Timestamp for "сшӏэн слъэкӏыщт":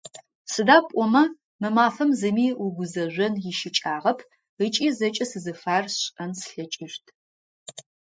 5.93-7.05